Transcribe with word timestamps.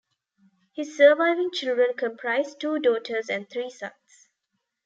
His 0.73 0.97
surviving 0.97 1.51
children 1.51 1.93
comprise 1.95 2.55
two 2.55 2.79
daughters 2.79 3.29
and 3.29 3.47
three 3.47 3.69
sons. 3.69 4.29